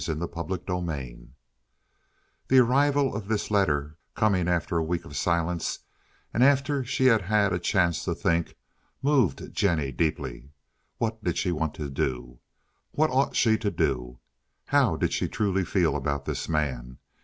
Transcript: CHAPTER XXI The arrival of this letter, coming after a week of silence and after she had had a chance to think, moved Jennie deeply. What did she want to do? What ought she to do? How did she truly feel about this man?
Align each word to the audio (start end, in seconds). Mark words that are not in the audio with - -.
CHAPTER 0.03 0.25
XXI 0.27 1.27
The 2.47 2.57
arrival 2.57 3.15
of 3.15 3.27
this 3.27 3.51
letter, 3.51 3.99
coming 4.15 4.47
after 4.47 4.79
a 4.79 4.83
week 4.83 5.05
of 5.05 5.15
silence 5.15 5.77
and 6.33 6.43
after 6.43 6.83
she 6.83 7.05
had 7.05 7.21
had 7.21 7.53
a 7.53 7.59
chance 7.59 8.03
to 8.05 8.15
think, 8.15 8.55
moved 9.03 9.53
Jennie 9.53 9.91
deeply. 9.91 10.53
What 10.97 11.23
did 11.23 11.37
she 11.37 11.51
want 11.51 11.75
to 11.75 11.87
do? 11.87 12.39
What 12.93 13.11
ought 13.11 13.35
she 13.35 13.59
to 13.59 13.69
do? 13.69 14.17
How 14.65 14.95
did 14.95 15.13
she 15.13 15.27
truly 15.27 15.63
feel 15.63 15.95
about 15.95 16.25
this 16.25 16.49
man? 16.49 16.97